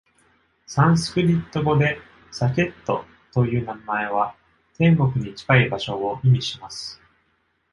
[0.65, 1.99] サンスクリット語で
[2.31, 2.73] Saket
[3.31, 4.35] という名前は、
[4.75, 6.99] 天国に近い場所を意味します。